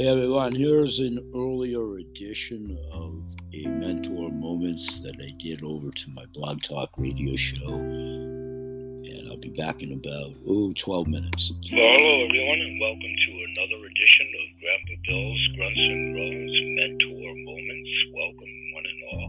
[0.00, 3.20] Hey everyone, here's an earlier edition of
[3.52, 7.68] a Mentor Moments that I did over to my Blog Talk radio show.
[7.68, 11.52] And I'll be back in about, oh, 12 minutes.
[11.70, 17.36] Well, hello everyone, and welcome to another edition of Grandpa Bill's Grunts and Groans Mentor
[17.44, 17.92] Moments.
[18.16, 19.28] Welcome, one and all.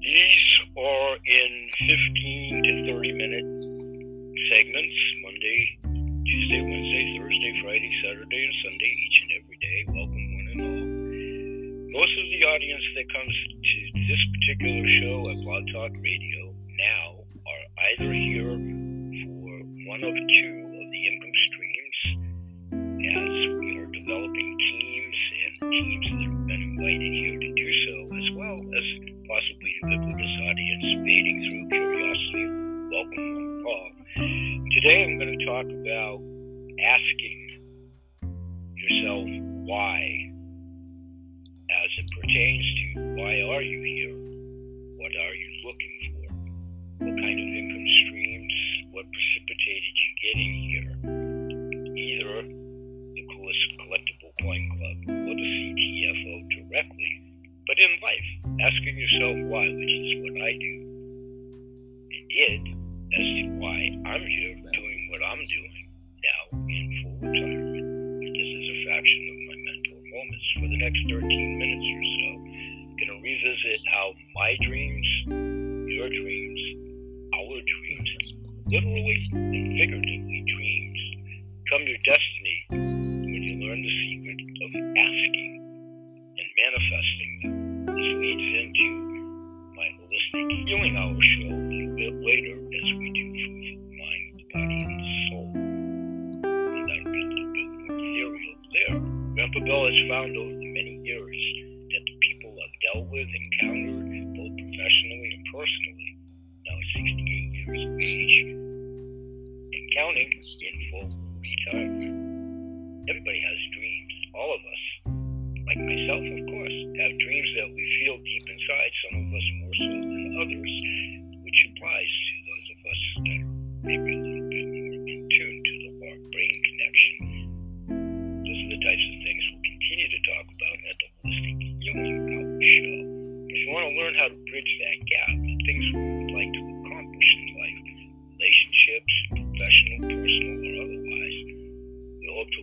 [0.00, 0.48] These
[0.80, 3.50] are in 15 to 30 minute
[4.48, 5.83] segments, Monday
[6.44, 9.78] Tuesday, Wednesday, Thursday, Friday, Saturday, and Sunday, each and every day.
[9.88, 10.84] Welcome, one and all.
[12.04, 17.24] Most of the audience that comes to this particular show at Blog Talk Radio now
[17.48, 17.64] are
[17.96, 19.56] either here for
[19.88, 21.98] one of two of the income streams,
[23.08, 25.16] as we are developing teams
[25.48, 28.86] and teams that have been invited here to do so, as well as
[29.24, 32.44] possibly the biblical audience fading through curiosity.
[32.92, 33.88] Welcome, one and all.
[34.76, 36.33] Today I'm going to talk about
[39.64, 40.03] why.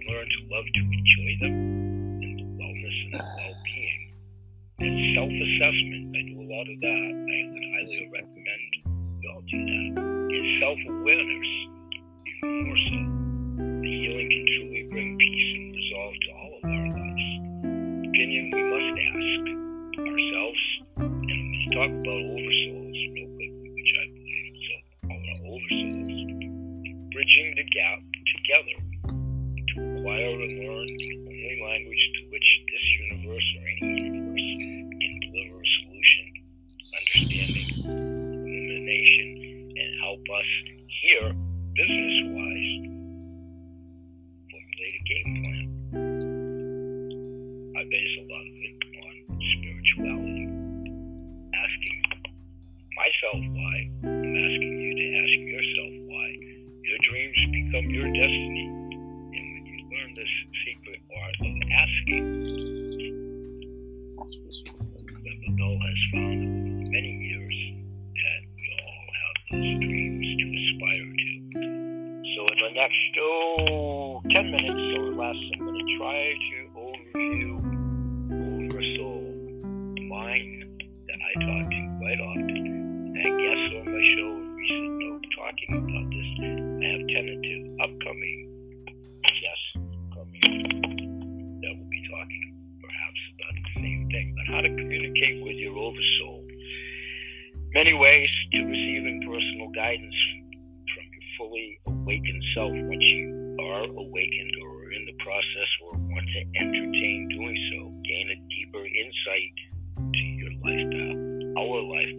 [0.08, 1.56] learn to love to enjoy them
[2.22, 4.02] and the wellness and the well being.
[4.80, 7.06] And self assessment, I do a lot of that.
[7.14, 8.64] I would highly recommend
[9.22, 10.02] we all do that.
[10.02, 11.50] And self awareness,
[12.26, 12.98] even more so.
[13.82, 17.28] The healing can truly bring peace and resolve to all of our lives.
[18.10, 19.42] Opinion we must ask
[20.02, 20.64] ourselves,
[20.98, 22.81] and I'm going to talk about oversoul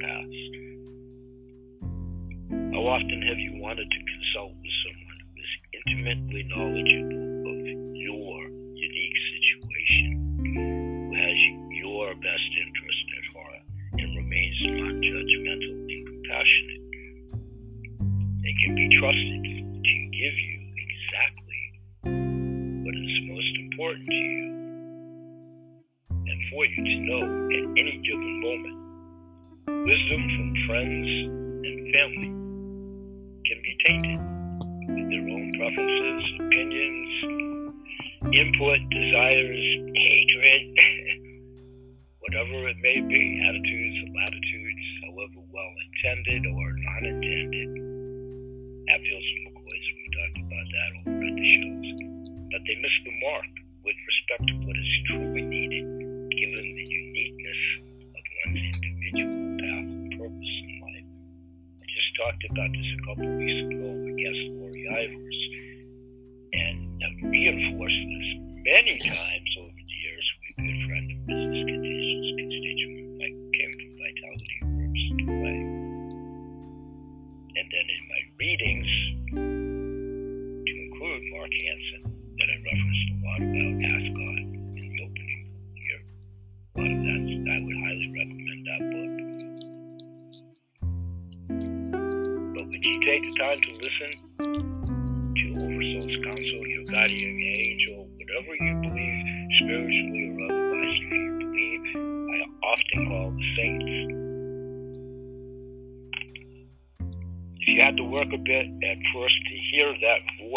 [0.00, 0.42] paths.
[2.72, 5.52] How often have you wanted to consult with someone who is
[5.86, 7.21] intimately knowledgeable?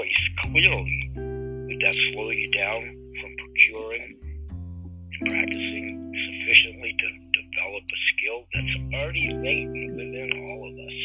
[0.06, 2.82] Voice clearly, would that slow you down
[3.22, 7.08] from procuring and practicing sufficiently to
[7.42, 10.98] develop a skill that's already latent within all of us?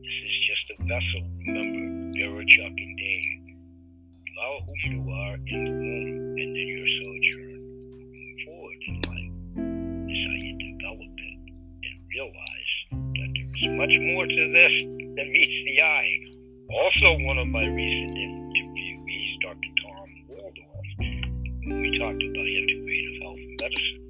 [0.00, 1.22] This is just a vessel.
[1.46, 3.40] Remember, Vera, Chuck, and Dave.
[4.34, 7.60] Allow who you are in the womb and in your sojourn
[8.00, 9.34] moving forward in life
[10.10, 11.38] is how you develop it
[11.84, 14.74] and realize that there is much more to this
[15.16, 16.33] than meets the eye.
[16.74, 19.70] Also, one of my recent interviewees, Dr.
[19.78, 24.02] Tom Waldorf, when we talked about integrative health and medicine.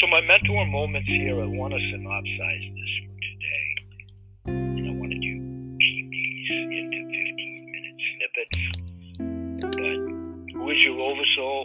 [0.00, 3.68] So, my mentor moments here, I want to synopsize this for today.
[4.50, 5.34] And I wanted to
[5.78, 6.50] keep these
[6.82, 8.58] into 15 minute snippets.
[9.70, 10.02] But
[10.58, 11.62] who is your oversoul?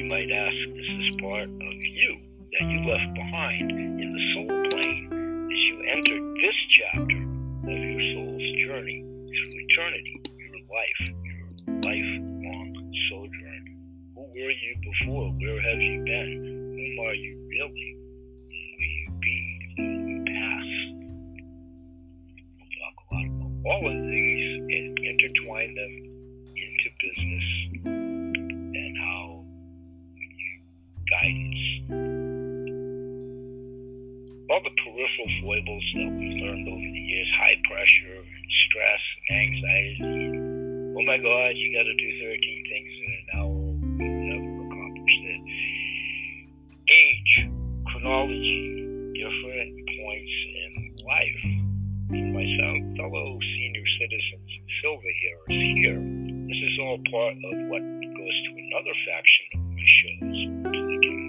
[0.00, 2.16] You might ask, this is part of you
[2.56, 5.12] that you left behind in the soul plane
[5.52, 6.99] as you entered this chapter
[9.80, 11.02] eternity, your life,
[11.66, 13.64] your lifelong sojourn.
[14.14, 15.32] Who were you before?
[15.40, 16.30] Where have you been?
[16.76, 17.96] Whom are you really?
[18.50, 19.38] Whom will you be
[19.78, 20.68] when you pass?
[22.58, 25.92] We'll talk a lot about all of these and intertwine them
[26.56, 27.89] into business
[34.50, 39.38] all the peripheral foibles that we've learned over the years high pressure and stress and
[39.46, 40.26] anxiety.
[40.98, 43.62] Oh my God, you got to do 13 things in an hour.
[44.02, 45.40] You'll never accomplish that.
[46.90, 47.34] Age,
[47.94, 48.74] chronology,
[49.14, 50.34] different points
[50.66, 51.44] in life.
[52.10, 52.42] My
[52.98, 54.50] fellow senior citizens
[54.82, 56.00] silver hearers here,
[56.50, 61.19] this is all part of what goes to another faction of my shows,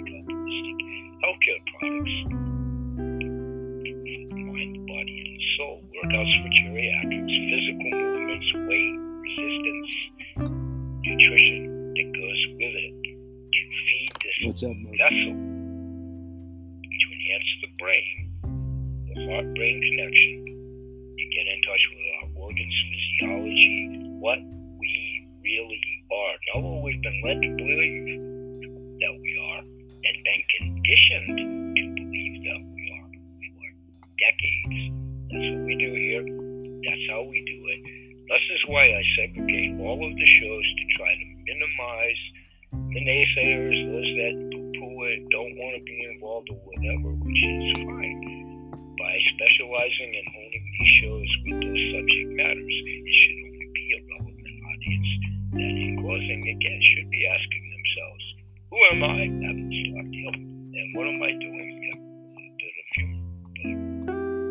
[56.62, 58.24] again, should be asking themselves,
[58.70, 59.25] who am I?
[59.50, 60.38] Evan Stockdale.
[60.38, 61.98] And what am I doing here?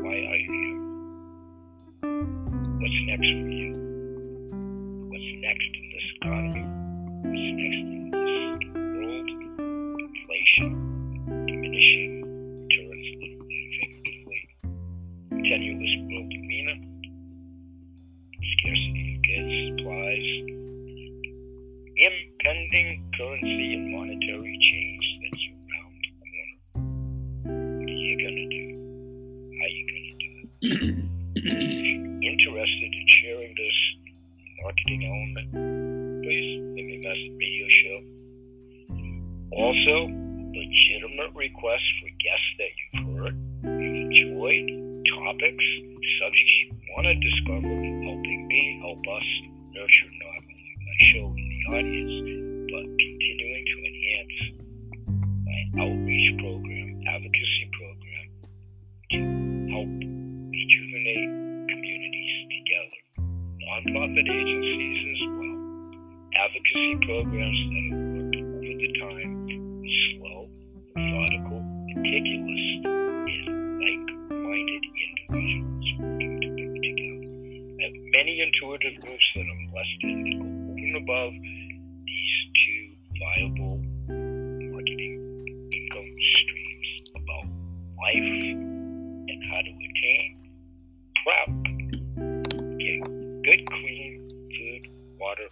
[0.03, 0.81] Why are you here?
[2.81, 3.73] What's next for you?
[5.07, 6.65] What's next in this economy?
[7.31, 8.50] What's next in this
[23.21, 26.49] currency and monetary change that's around the corner.
[27.77, 28.65] What are you gonna do?
[29.61, 30.49] How are you gonna do it?
[31.37, 31.53] If
[31.85, 33.77] you're interested in sharing this,
[34.65, 35.53] marketing element,
[36.25, 37.99] please let me a message radio show.
[39.53, 39.97] Also,
[40.57, 43.37] legitimate requests for guests that you've heard,
[43.69, 44.65] you've enjoyed,
[45.13, 45.67] topics,
[46.25, 49.29] subjects you want to discover, helping me help us
[49.77, 51.29] nurture not only my show
[51.71, 52.19] audience,
[52.67, 54.39] but continuing to enhance
[55.47, 58.27] my outreach program, advocacy program,
[59.15, 59.19] to
[59.71, 59.91] help
[60.51, 61.31] rejuvenate
[61.71, 63.01] communities together.
[63.63, 65.59] Nonprofit agencies as well.
[66.43, 69.31] Advocacy programs that have worked over the time,
[70.19, 70.51] slow,
[70.99, 76.35] methodical, meticulous, and like-minded individuals working
[76.83, 77.31] together.
[77.79, 81.33] I have many intuitive groups that I'm blessed in above
[83.37, 83.79] two viable
[84.73, 87.47] marketing income streams about
[87.99, 88.31] life
[89.29, 90.37] and how to attain
[91.25, 91.65] proud.
[92.79, 92.99] Get
[93.45, 94.13] good, clean
[94.51, 94.83] food,
[95.19, 95.49] water,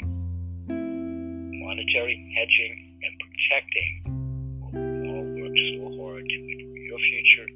[0.69, 3.93] monetary hedging, and protecting
[4.61, 7.49] what we all work so hard to your future,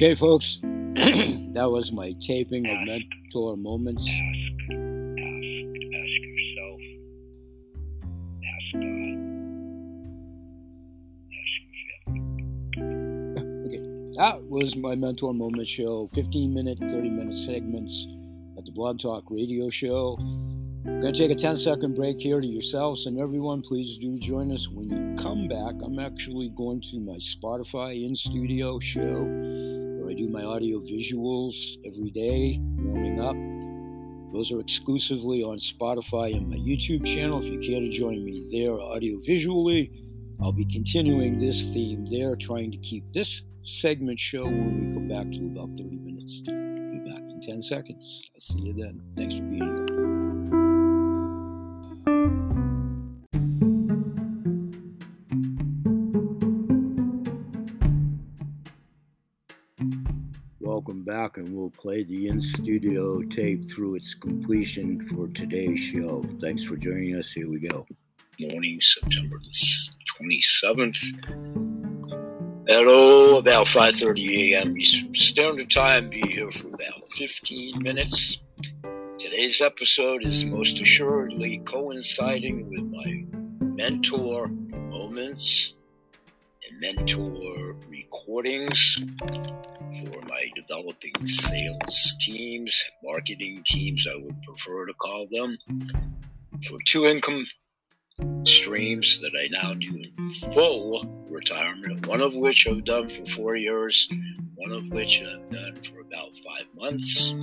[0.00, 4.06] Okay, folks, that was my taping of Mentor Moments.
[4.06, 4.14] Ask,
[4.70, 4.78] ask,
[5.98, 6.80] ask yourself,
[8.46, 9.18] ask God,
[11.34, 12.06] ask your
[13.34, 13.82] family.
[14.16, 18.06] That was my Mentor Moment show, 15 minute, 30 minute segments
[18.56, 20.16] at the Blog Talk radio show.
[20.20, 23.62] I'm going to take a 10 second break here to yourselves and everyone.
[23.62, 25.74] Please do join us when you come back.
[25.84, 29.67] I'm actually going to my Spotify in studio show
[30.18, 31.54] do my audio visuals
[31.86, 33.36] every day, warming up.
[34.32, 37.38] Those are exclusively on Spotify and my YouTube channel.
[37.38, 39.92] If you care to join me there audio visually,
[40.42, 45.08] I'll be continuing this theme there, trying to keep this segment show when we come
[45.08, 46.40] back to about 30 minutes.
[46.40, 48.22] Be back in 10 seconds.
[48.34, 49.00] I'll see you then.
[49.16, 49.97] Thanks for being here.
[61.18, 66.24] And we'll play the in studio tape through its completion for today's show.
[66.40, 67.32] Thanks for joining us.
[67.32, 67.84] Here we go.
[68.38, 69.50] Morning, September the
[70.16, 71.02] 27th.
[72.68, 74.78] At oh, about 5:30 a.m.
[74.78, 76.08] Eastern Standard Time.
[76.08, 78.38] Be here for about 15 minutes.
[79.18, 83.24] Today's episode is most assuredly coinciding with my
[83.74, 85.74] mentor moments
[86.68, 95.26] and mentor recordings for my developing sales teams, marketing teams, I would prefer to call
[95.30, 95.58] them,
[96.66, 97.46] for two income
[98.44, 103.56] streams that I now do in full retirement, one of which I've done for four
[103.56, 104.08] years,
[104.56, 107.34] one of which I've done for about five months.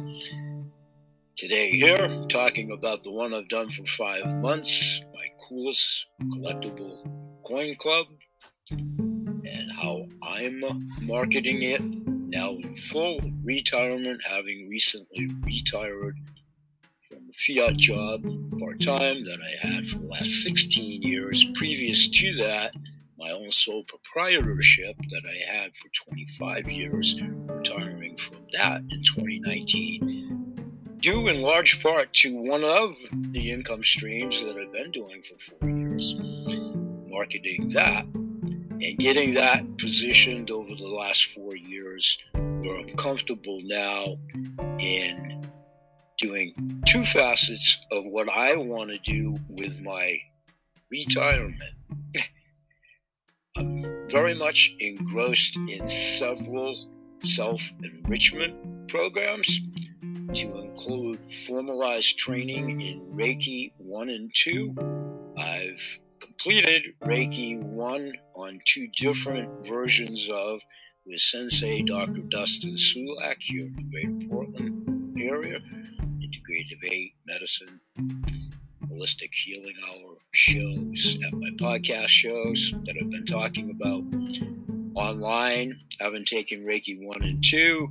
[1.37, 6.97] Today, here, talking about the one I've done for five months, my coolest collectible
[7.43, 8.07] coin club,
[10.45, 16.19] I'm marketing it now in full retirement, having recently retired
[17.09, 18.21] from the fiat job
[18.59, 21.43] part time that I had for the last 16 years.
[21.55, 22.73] Previous to that,
[23.17, 30.97] my own sole proprietorship that I had for 25 years, retiring from that in 2019.
[30.99, 32.95] Due in large part to one of
[33.31, 36.13] the income streams that I've been doing for four years,
[37.09, 38.05] marketing that
[38.81, 44.17] and getting that positioned over the last four years where I'm comfortable now
[44.79, 45.47] in
[46.17, 50.19] doing two facets of what I want to do with my
[50.89, 51.75] retirement.
[53.57, 56.75] I'm very much engrossed in several
[57.23, 59.47] self enrichment programs
[60.33, 65.33] to include formalized training in Reiki 1 and 2.
[65.37, 65.99] I've
[66.37, 70.59] completed Reiki 1 on two different versions of
[71.05, 72.21] with Sensei Dr.
[72.29, 75.59] Dustin Sulak here in the Greater Portland area,
[76.19, 77.79] Integrative 8 Medicine.
[78.89, 84.03] holistic healing hour shows, at my podcast shows that I've been talking about
[84.95, 85.79] online.
[86.01, 87.89] I've been taking Reiki 1 and 2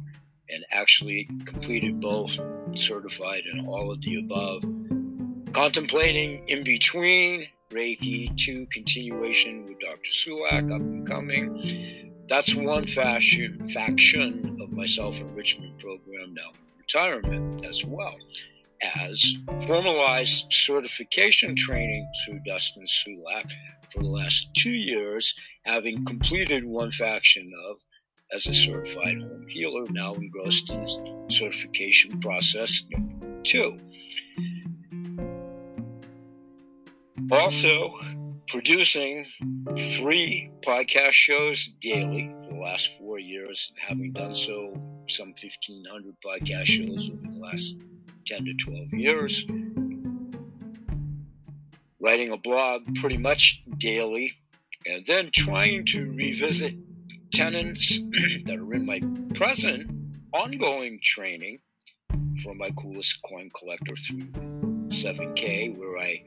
[0.51, 2.39] and actually completed both,
[2.75, 4.65] certified in all of the above.
[5.53, 10.11] Contemplating in between Reiki 2 continuation with Dr.
[10.11, 12.13] Sulak up and coming.
[12.29, 18.15] That's one fashion faction of my self enrichment program now retirement as well
[18.97, 23.51] as formalized certification training through Dustin Sulak
[23.91, 27.79] for the last two years, having completed one faction of
[28.33, 30.87] as a certified home healer, now engrossed in
[31.31, 33.79] certification process number two.
[37.31, 37.99] Also,
[38.49, 39.27] producing
[39.77, 44.73] three podcast shows daily for the last four years, having done so
[45.09, 47.79] some 1,500 podcast shows over the last
[48.27, 49.47] 10 to 12 years.
[52.01, 54.33] Writing a blog pretty much daily,
[54.87, 56.75] and then trying to revisit
[57.33, 57.99] tenants
[58.45, 59.01] that are in my
[59.35, 59.91] present
[60.33, 61.59] ongoing training
[62.43, 64.27] for my coolest coin collector through
[64.89, 66.23] 7K, where I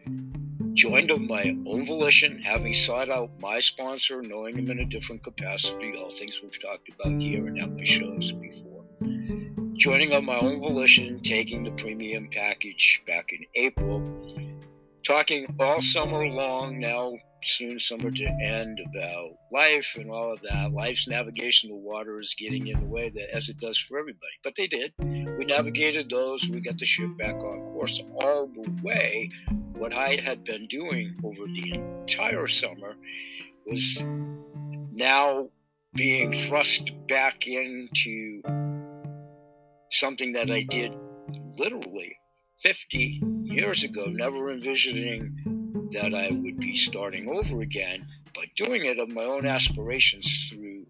[0.78, 5.24] joined of my own volition, having sought out my sponsor, knowing him in a different
[5.24, 8.84] capacity, all things we've talked about here and at my shows before.
[9.74, 14.04] Joining of my own volition, taking the premium package back in April,
[15.08, 20.74] talking all summer long, now soon summer to end, about life and all of that.
[20.74, 21.82] Life's navigational
[22.20, 24.34] is getting in the way that as it does for everybody.
[24.44, 24.92] But they did.
[25.00, 29.30] We navigated those, we got the ship back on course all the way
[29.78, 32.96] what I had been doing over the entire summer
[33.66, 34.04] was
[34.92, 35.48] now
[35.94, 38.42] being thrust back into
[39.92, 40.94] something that I did
[41.58, 42.18] literally
[42.62, 49.00] 50 years ago, never envisioning that I would be starting over again, but doing it
[49.00, 50.86] of my own aspirations through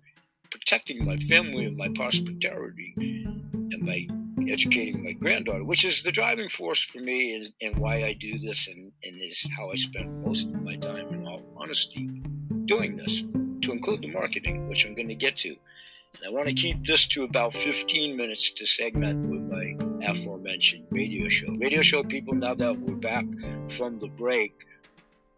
[0.49, 4.08] protecting my family and my prosperity and my
[4.49, 8.39] educating my granddaughter, which is the driving force for me is, and why I do
[8.39, 12.21] this and, and is how I spend most of my time, in all honesty,
[12.65, 13.23] doing this,
[13.63, 15.49] to include the marketing, which I'm going to get to.
[15.49, 20.85] And I want to keep this to about 15 minutes to segment with my aforementioned
[20.89, 21.51] radio show.
[21.53, 23.25] Radio show people, now that we're back
[23.69, 24.65] from the break,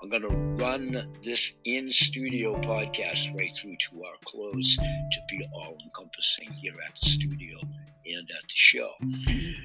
[0.02, 5.46] I'm going to run this in studio podcast right through to our close to be
[5.54, 7.58] all encompassing here at the studio
[8.06, 8.92] and at the show.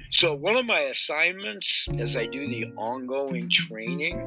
[0.09, 4.19] So, one of my assignments as I do the ongoing training,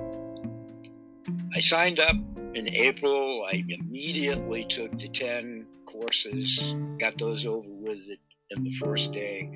[1.54, 2.16] I signed up
[2.54, 3.44] in April.
[3.46, 9.50] I immediately took the 10 courses, got those over with it in the first day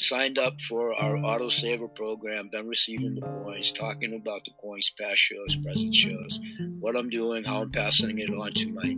[0.00, 5.18] signed up for our autosaver program, been receiving the coins, talking about the coins, past
[5.18, 6.40] shows, present shows,
[6.78, 8.96] what I'm doing, how I'm passing it on to my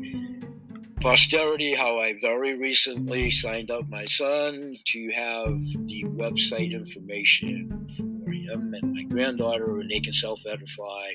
[1.01, 8.31] posterity, how I very recently signed up my son to have the website information for
[8.31, 11.11] him and my granddaughter, and they can self edify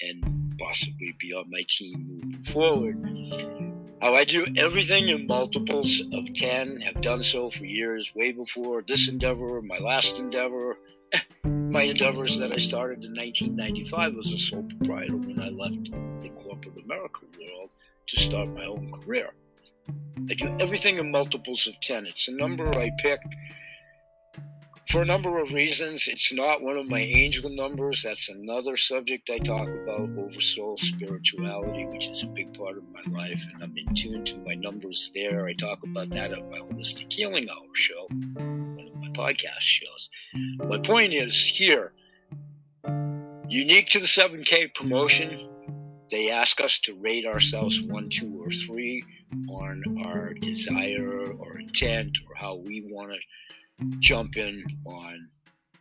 [0.00, 3.65] and possibly be on my team moving forward.
[4.02, 8.82] How I do everything in multiples of 10, have done so for years, way before
[8.82, 10.76] this endeavor, my last endeavor.
[11.12, 15.90] Eh, my endeavors that I started in 1995 was a sole proprietor when I left
[16.20, 17.72] the corporate America world
[18.08, 19.30] to start my own career.
[20.28, 22.06] I do everything in multiples of 10.
[22.06, 23.20] It's a number I pick
[24.88, 26.06] for a number of reasons.
[26.06, 28.02] It's not one of my angel numbers.
[28.02, 33.02] That's another subject I talk about oversoul spirituality, which is a big part of my
[33.18, 33.46] life.
[33.52, 35.46] And I'm in tune to my numbers there.
[35.46, 40.08] I talk about that at my Holistic Healing Hour show, one of my podcast shows.
[40.58, 41.92] My point is here
[43.48, 45.38] unique to the 7K promotion,
[46.10, 49.04] they ask us to rate ourselves one, two, or three
[49.48, 53.18] on our desire or intent or how we want to
[54.00, 55.28] jump in on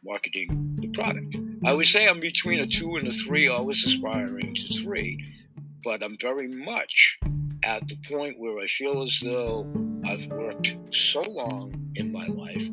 [0.03, 1.35] marketing the product.
[1.63, 5.23] I would say I'm between a two and a three, always aspiring to three,
[5.83, 7.19] but I'm very much
[7.63, 9.67] at the point where I feel as though
[10.05, 12.67] I've worked so long in my life,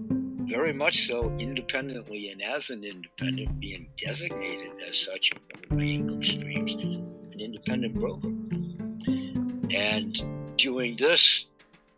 [0.48, 6.22] very much so independently and as an independent, being designated as such of my income
[6.22, 8.28] streams, an independent broker.
[9.74, 11.46] And doing this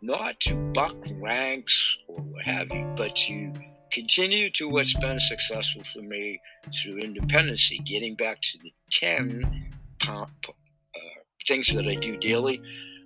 [0.05, 3.51] not to buck ranks or what have you, but to
[3.91, 6.39] continue to what's been successful for me
[6.73, 9.71] through independency, getting back to the 10
[10.07, 10.25] uh,
[11.47, 12.61] things that I do daily.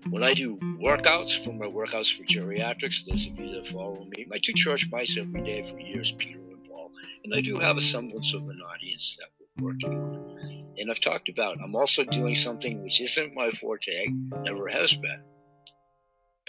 [0.09, 4.25] When I do workouts for my workouts for geriatrics, those of you that follow me,
[4.27, 6.91] my two church mice every day for years, Peter and Paul,
[7.23, 10.73] and I do have a semblance of an audience that will working on.
[10.77, 14.07] And I've talked about I'm also doing something which isn't my forte,
[14.43, 15.21] never has been.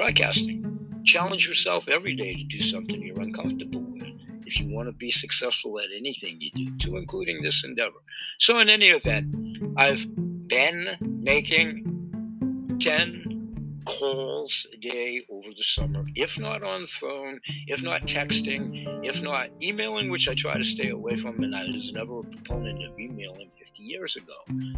[0.00, 0.78] Broadcasting.
[1.04, 4.08] Challenge yourself every day to do something you're uncomfortable with
[4.46, 7.98] if you want to be successful at anything you do, to including this endeavor.
[8.38, 9.36] So, in any event,
[9.76, 10.06] I've
[10.48, 17.82] been making 10 calls a day over the summer, if not on the phone, if
[17.82, 21.92] not texting, if not emailing, which I try to stay away from, and I was
[21.92, 24.32] never a proponent of emailing 50 years ago.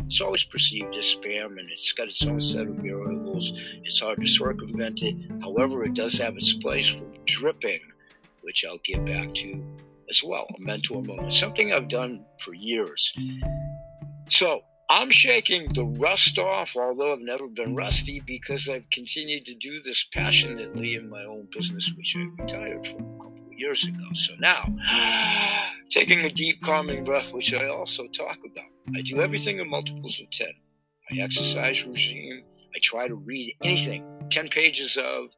[0.06, 2.82] It's always perceived as spam, and it's got its own set of
[3.32, 3.52] variables.
[3.84, 5.16] It's hard to circumvent it.
[5.40, 7.80] However, it does have its place for dripping,
[8.42, 9.64] which I'll get back to
[10.10, 10.46] as well.
[10.56, 13.14] A mentor moment, something I've done for years.
[14.28, 19.54] So, I'm shaking the rust off, although I've never been rusty because I've continued to
[19.54, 23.84] do this passionately in my own business, which I retired from a couple of years
[23.84, 24.04] ago.
[24.12, 24.66] So now,
[25.90, 28.66] taking a deep, calming breath, which I also talk about.
[28.94, 30.48] I do everything in multiples of 10.
[31.10, 35.28] My exercise regime, I try to read anything, 10 pages of,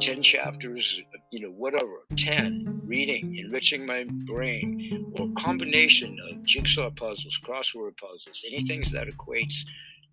[0.00, 7.38] 10 chapters, you know, whatever, 10, reading, enriching my brain, or combination of jigsaw puzzles,
[7.44, 9.64] crossword puzzles, anything that equates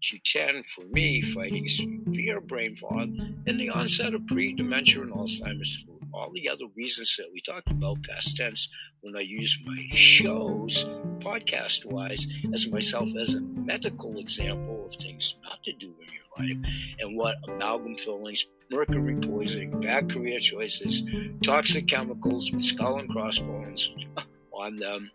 [0.01, 3.09] to 10 for me, fighting severe brain fog,
[3.47, 7.41] and the onset of pre dementia and Alzheimer's for all the other reasons that we
[7.41, 8.69] talked about past tense
[9.01, 10.85] when I use my shows,
[11.19, 16.23] podcast wise, as myself as a medical example of things not to do in your
[16.39, 21.03] and what amalgam fillings mercury poisoning, bad career choices,
[21.43, 23.95] toxic chemicals with skull and crossbones
[24.53, 25.09] on them,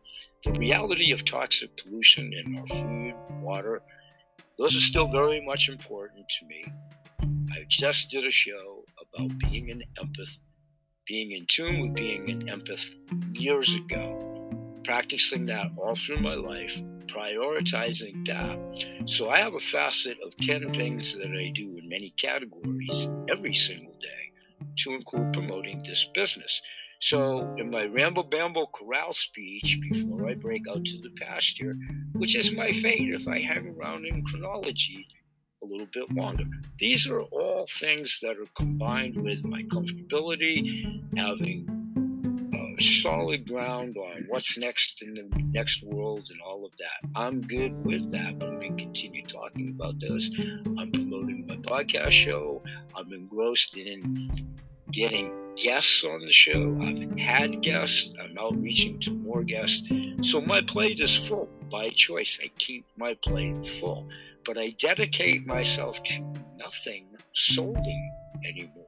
[0.44, 3.80] the reality of toxic pollution in our food, water,
[4.58, 6.64] those are still very much important to me.
[7.52, 10.38] I just did a show about being an empath,
[11.06, 12.94] being in tune with being an empath
[13.38, 14.43] years ago
[14.84, 19.08] practicing that all through my life, prioritizing that.
[19.08, 23.54] So I have a facet of 10 things that I do in many categories every
[23.54, 24.32] single day
[24.78, 26.60] to include promoting this business.
[27.00, 31.76] So, in my Ramble Bamble Corral speech before I break out to the pasture,
[32.14, 35.06] which is my fate if I hang around in chronology
[35.62, 36.44] a little bit longer,
[36.78, 41.83] these are all things that are combined with my comfortability, having
[42.80, 47.08] solid ground on what's next in the next world and all of that.
[47.14, 48.28] I'm good with that.
[48.28, 50.30] I'm going to continue talking about those.
[50.78, 52.62] I'm promoting my podcast show.
[52.96, 54.30] I'm engrossed in
[54.90, 56.78] getting guests on the show.
[56.82, 58.14] I've had guests.
[58.22, 59.82] I'm outreaching to more guests.
[60.22, 62.38] So my plate is full by choice.
[62.42, 64.08] I keep my plate full,
[64.44, 68.12] but I dedicate myself to nothing solving
[68.44, 68.83] anymore.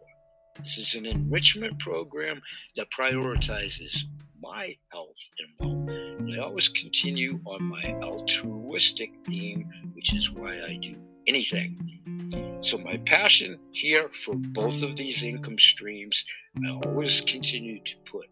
[0.59, 2.43] This is an enrichment program
[2.77, 4.05] that prioritizes
[4.41, 5.89] my health and wealth.
[5.89, 12.59] And I always continue on my altruistic theme, which is why I do anything.
[12.63, 16.25] So, my passion here for both of these income streams,
[16.65, 18.27] I always continue to put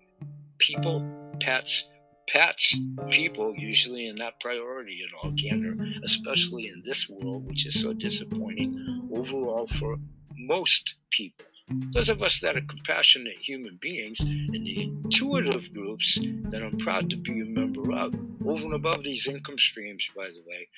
[0.58, 1.06] people,
[1.40, 1.84] pets,
[2.28, 2.76] pets,
[3.10, 7.92] people, usually in that priority in all candor, especially in this world, which is so
[7.92, 9.98] disappointing overall for
[10.36, 11.46] most people.
[11.68, 16.18] Those of us that are compassionate human beings in the intuitive groups
[16.50, 20.26] that I'm proud to be a member of, over and above these income streams, by
[20.26, 20.68] the way,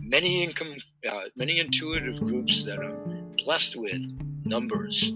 [0.00, 0.76] many income,
[1.10, 4.00] uh, many intuitive groups that I'm blessed with,
[4.46, 5.12] numbers.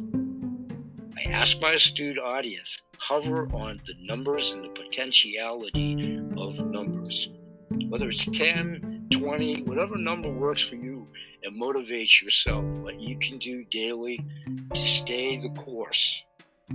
[1.17, 7.31] I ask my astute audience, hover on the numbers and the potentiality of numbers.
[7.89, 11.09] Whether it's 10, 20, whatever number works for you,
[11.45, 12.65] and motivates yourself.
[12.75, 14.25] What you can do daily
[14.73, 16.25] to stay the course.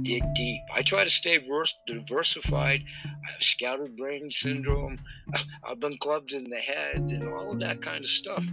[0.01, 0.61] Dig deep.
[0.73, 2.83] I try to stay vers- diversified.
[3.05, 4.99] I have scattered brain syndrome.
[5.63, 8.45] I've been clubbed in the head and all of that kind of stuff.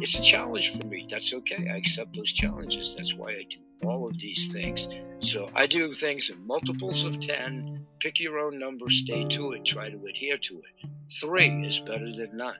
[0.00, 1.06] It's a challenge for me.
[1.10, 1.68] That's okay.
[1.72, 2.94] I accept those challenges.
[2.96, 4.88] That's why I do all of these things.
[5.18, 7.86] So I do things in multiples of 10.
[8.00, 10.88] Pick your own number, stay to it, try to adhere to it.
[11.20, 12.56] Three is better than none.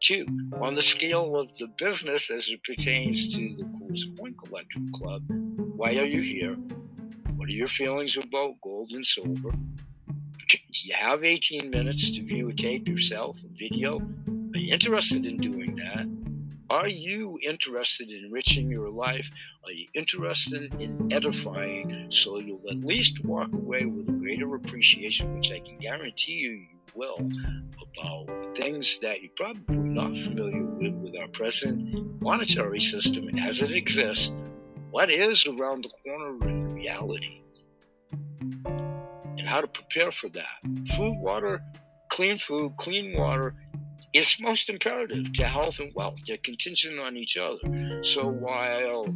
[0.00, 0.26] Two,
[0.60, 5.22] on the scale of the business as it pertains to the Coolest Coin Collector Club,
[5.76, 6.54] why are you here?
[7.34, 9.52] What are your feelings about gold and silver?
[10.72, 13.98] You have 18 minutes to view a tape yourself, a video.
[14.54, 16.06] Are you interested in doing that?
[16.70, 19.30] Are you interested in enriching your life?
[19.64, 25.34] Are you interested in edifying so you'll at least walk away with a greater appreciation,
[25.34, 27.30] which I can guarantee you you will,
[27.80, 33.70] about things that you're probably not familiar with with our present monetary system as it
[33.70, 34.34] exists,
[34.90, 37.40] what is around the corner in reality,
[39.38, 40.58] and how to prepare for that.
[40.96, 41.62] Food, water,
[42.10, 43.54] clean food, clean water,
[44.12, 46.20] it's most imperative to health and wealth.
[46.26, 48.02] They're contingent on each other.
[48.02, 49.14] So while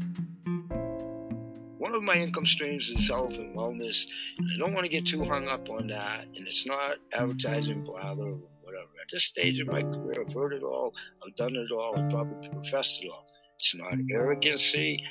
[1.92, 4.07] one of my income streams is health and wellness,
[4.38, 7.85] and I don't want to get too hung up on that, and it's not advertising
[7.85, 8.88] blather or whatever.
[9.02, 12.09] At this stage of my career, I've heard it all, I've done it all, I've
[12.09, 13.26] probably professed it all.
[13.57, 15.05] It's not arrogancy.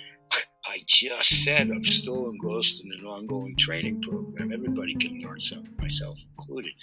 [0.65, 4.51] I just said I'm still engrossed in an ongoing training program.
[4.51, 6.73] Everybody can learn something, myself included.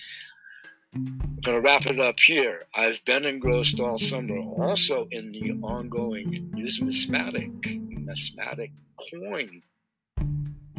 [0.94, 2.62] I'm going to wrap it up here.
[2.72, 8.70] I've been engrossed all summer also in the ongoing numismatic, numismatic
[9.10, 9.62] coin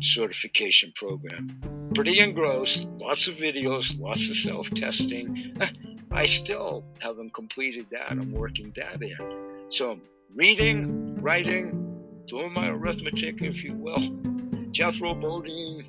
[0.02, 1.60] certification program.
[1.96, 5.56] Pretty engrossed, lots of videos, lots of self testing.
[6.12, 8.12] I still haven't completed that.
[8.12, 9.18] I'm working that in.
[9.70, 10.00] So
[10.36, 14.18] reading, writing, doing my arithmetic, if you will.
[14.72, 15.86] Jethro Bodine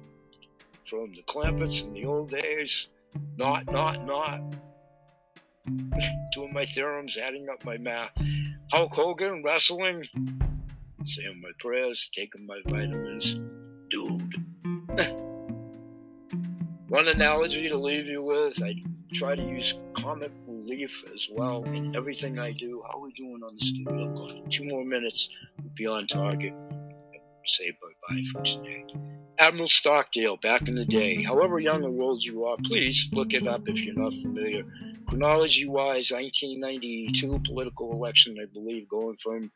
[0.85, 2.89] from the Clampetts in the old days
[3.37, 4.41] not, not, not.
[6.33, 8.11] Doing my theorems, adding up my math.
[8.73, 10.07] Hulk Hogan, wrestling,
[11.05, 13.41] saying my prayers, taking my vitamins.
[13.91, 14.47] Dude.
[16.89, 21.95] One analogy to leave you with I try to use comic relief as well in
[21.97, 22.83] everything I do.
[22.87, 24.49] How are we doing on the studio clock?
[24.49, 25.29] Two more minutes,
[25.63, 26.55] we'll be on target.
[27.45, 28.87] Say bye bye for today.
[29.39, 31.23] Admiral Stockdale back in the day.
[31.23, 34.65] However young or old you are, please look it up if you're not familiar.
[35.09, 39.51] Chronology wise, 1992 political election, I believe, going from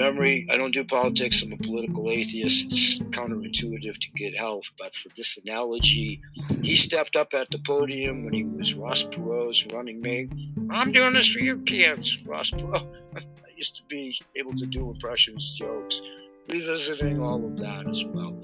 [0.00, 0.46] memory.
[0.50, 2.66] I don't do politics, I'm a political atheist.
[2.66, 6.22] It's counterintuitive to get health, but for this analogy,
[6.62, 10.32] he stepped up at the podium when he was Ross Perot's running mate.
[10.70, 12.86] I'm doing this for you kids, Ross Perot.
[13.16, 13.20] I
[13.56, 16.00] used to be able to do impressions, jokes,
[16.48, 18.34] revisiting all of that as well.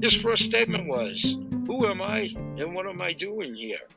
[0.00, 3.88] His first statement was, Who am I and what am I doing here?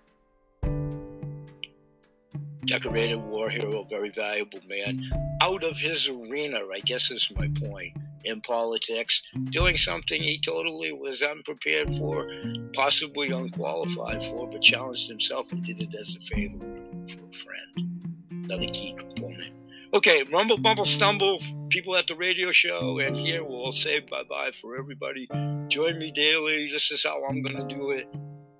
[2.70, 5.10] Decorated war hero, very valuable man,
[5.42, 10.92] out of his arena, I guess is my point, in politics, doing something he totally
[10.92, 12.30] was unprepared for,
[12.74, 16.60] possibly unqualified for, but challenged himself and did it as a favor
[17.08, 18.46] for a friend.
[18.46, 19.52] Another key component.
[19.92, 24.52] Okay, rumble, bumble, stumble, people at the radio show, and here we'll say bye bye
[24.52, 25.28] for everybody.
[25.70, 26.70] Join me daily.
[26.72, 28.08] This is how I'm going to do it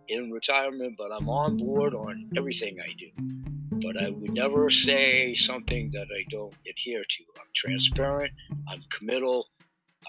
[0.08, 3.39] in retirement, but I'm on board on everything I do.
[3.82, 7.24] But I would never say something that I don't adhere to.
[7.38, 8.34] I'm transparent,
[8.68, 9.48] I'm committal,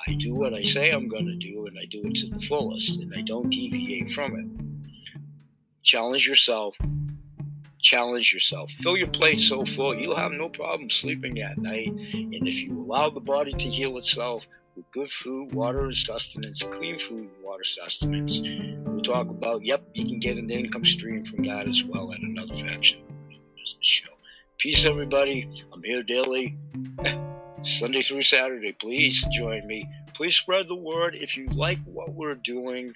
[0.06, 2.40] I do what I say I'm going to do, and I do it to the
[2.40, 4.92] fullest, and I don't deviate from it.
[5.82, 6.76] Challenge yourself,
[7.80, 8.70] challenge yourself.
[8.70, 11.88] Fill your plate so full, you'll have no problem sleeping at night.
[11.88, 16.62] And if you allow the body to heal itself with good food, water, and sustenance,
[16.62, 18.40] clean food and water sustenance,
[18.84, 22.20] we'll talk about, yep, you can get an income stream from that as well at
[22.20, 23.00] another faction
[23.80, 24.10] show.
[24.58, 25.48] Peace, everybody.
[25.72, 26.58] I'm here daily,
[27.62, 28.72] Sunday through Saturday.
[28.72, 29.88] Please join me.
[30.14, 32.94] Please spread the word if you like what we're doing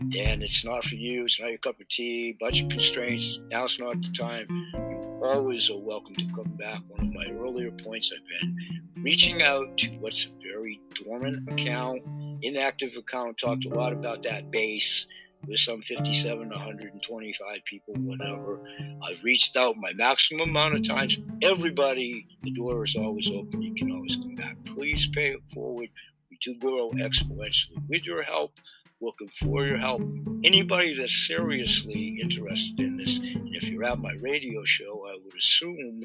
[0.00, 4.00] and it's not for you, it's not your cup of tea, budget constraints, now's not
[4.02, 4.46] the time.
[4.74, 6.80] You always are welcome to come back.
[6.88, 12.02] One of my earlier points I've been reaching out to what's a very dormant account,
[12.42, 15.06] inactive account, talked a lot about that base
[15.46, 18.60] with some 57 125 people, whatever.
[19.02, 21.18] I've reached out my maximum amount of times.
[21.42, 23.62] Everybody, the door is always open.
[23.62, 24.56] You can always come back.
[24.64, 25.88] Please pay it forward.
[26.30, 27.86] We do grow exponentially.
[27.88, 28.52] With your help,
[29.00, 30.02] looking for your help.
[30.42, 35.34] Anybody that's seriously interested in this, and if you're at my radio show, I would
[35.36, 36.04] assume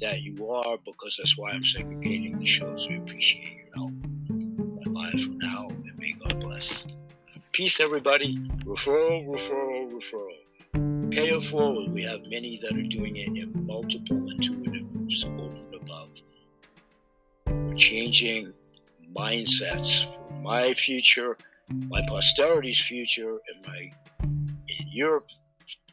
[0.00, 2.88] that you are because that's why I'm segregating the shows.
[2.88, 3.92] We appreciate your help.
[4.92, 6.86] Bye for now, and may God bless.
[7.52, 8.38] Peace, everybody.
[8.64, 11.10] Referral, referral, referral.
[11.10, 11.92] Pay it forward.
[11.92, 16.08] We have many that are doing it in multiple intuitives over and above.
[17.46, 18.54] We're changing
[19.14, 21.36] mindsets for my future
[21.88, 25.24] my posterity's future and my and your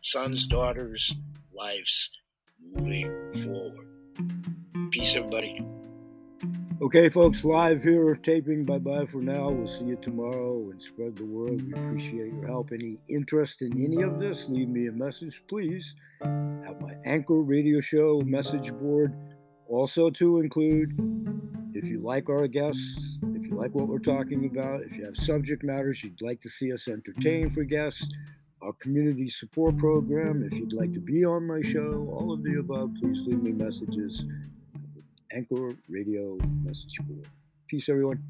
[0.02, 1.16] sons, daughters'
[1.54, 2.10] lives
[2.76, 3.12] moving
[3.44, 3.88] forward.
[4.92, 5.64] Peace, everybody.
[6.82, 8.64] Okay, folks, live here, taping.
[8.64, 9.50] Bye bye for now.
[9.50, 11.62] We'll see you tomorrow and spread the word.
[11.68, 12.72] We appreciate your help.
[12.72, 17.82] Any interest in any of this, leave me a message, please, at my Anchor radio
[17.82, 19.14] show message board.
[19.68, 20.94] Also, to include,
[21.74, 25.18] if you like our guests, if you like what we're talking about, if you have
[25.18, 28.08] subject matters you'd like to see us entertain for guests,
[28.62, 32.58] our community support program, if you'd like to be on my show, all of the
[32.58, 34.24] above, please leave me messages.
[35.32, 37.28] Anchor Radio Message Board.
[37.68, 38.24] Peace, everyone.